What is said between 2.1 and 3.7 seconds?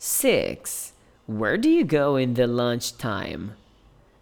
in the lunchtime?